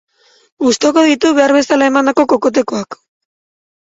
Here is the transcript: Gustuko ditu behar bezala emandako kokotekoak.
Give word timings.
Gustuko 0.67 1.03
ditu 1.09 1.31
behar 1.39 1.55
bezala 1.57 1.91
emandako 1.93 2.27
kokotekoak. 2.33 2.99